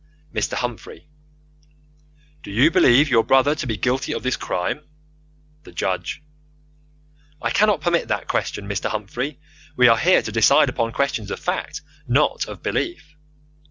Mr. 0.33 0.53
Humphrey: 0.53 1.07
Do 2.41 2.49
you 2.49 2.71
believe 2.71 3.07
your 3.11 3.23
brother 3.23 3.53
to 3.53 3.67
be 3.67 3.77
guilty 3.77 4.15
of 4.15 4.23
this 4.23 4.35
crime? 4.35 4.81
The 5.61 5.71
Judge: 5.71 6.23
I 7.39 7.51
cannot 7.51 7.81
permit 7.81 8.07
that 8.07 8.27
question, 8.27 8.67
Mr. 8.67 8.89
Humphrey. 8.89 9.39
We 9.77 9.87
are 9.87 9.97
here 9.99 10.23
to 10.23 10.31
decide 10.31 10.69
upon 10.69 10.91
questions 10.91 11.29
of 11.29 11.39
fact 11.39 11.83
not 12.07 12.47
of 12.47 12.63
belief. 12.63 13.15